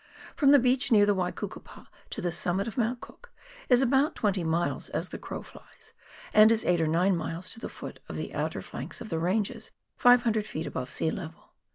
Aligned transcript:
From 0.35 0.49
the 0.49 0.57
beach 0.57 0.91
near 0.91 1.05
the 1.05 1.13
"Waikukupa 1.13 1.85
to 2.09 2.21
the 2.21 2.31
summit 2.31 2.67
of 2.67 2.75
Mount 2.75 3.01
Cook, 3.01 3.31
is 3.69 3.83
about 3.83 4.15
20 4.15 4.43
miles 4.43 4.89
as 4.89 5.09
the 5.09 5.19
crow 5.19 5.43
flies, 5.43 5.93
and 6.33 6.51
is 6.51 6.65
8 6.65 6.81
or 6.81 6.87
9 6.87 7.15
miles 7.15 7.51
to 7.51 7.59
the 7.59 7.69
foot 7.69 7.99
of 8.09 8.15
the 8.17 8.33
outer 8.33 8.63
flanks 8.63 8.99
of 8.99 9.09
the 9.09 9.19
ranges, 9.19 9.69
500 9.97 10.43
ft. 10.43 10.65
above 10.65 10.89
sea 10.89 11.11
level. 11.11 11.53